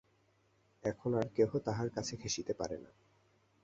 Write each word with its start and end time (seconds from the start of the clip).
এখন 0.83 1.11
আর 1.15 1.27
কেহ 1.35 1.49
তাহার 1.65 1.89
কাছে 1.89 2.13
ঘেঁষিতে 2.17 2.53
পারে 2.53 2.77
না। 2.77 2.91